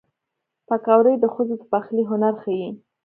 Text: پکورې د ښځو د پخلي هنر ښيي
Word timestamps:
پکورې 0.67 1.13
د 1.19 1.25
ښځو 1.33 1.55
د 1.59 1.63
پخلي 1.71 2.03
هنر 2.11 2.33
ښيي 2.43 2.69